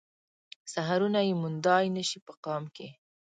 سحرونه 0.73 1.19
يې 1.27 1.33
موندای 1.41 1.85
نه 1.95 2.03
شي 2.09 2.19
په 2.27 2.33
قام 2.45 2.63
کې 2.75 2.87